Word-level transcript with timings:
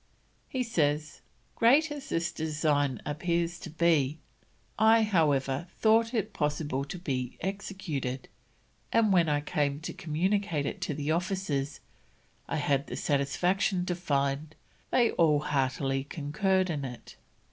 He 0.49 0.63
says: 0.63 1.21
"Great 1.53 1.91
as 1.91 2.09
this 2.09 2.31
design 2.31 3.01
appears 3.05 3.59
to 3.59 3.69
be, 3.69 4.17
I 4.79 5.03
however 5.03 5.67
thought 5.77 6.11
it 6.11 6.33
possible 6.33 6.83
to 6.85 6.97
be 6.97 7.37
executed; 7.39 8.27
and 8.91 9.13
when 9.13 9.29
I 9.29 9.41
came 9.41 9.79
to 9.81 9.93
communicate 9.93 10.65
it 10.65 10.81
to 10.81 10.95
the 10.95 11.11
officers, 11.11 11.81
I 12.47 12.55
had 12.57 12.87
the 12.87 12.95
satisfaction 12.95 13.85
to 13.85 13.93
find 13.93 14.55
they 14.89 15.11
all 15.11 15.37
heartily 15.41 16.03
concurred 16.03 16.71
in 16.71 16.83
it. 16.83 17.17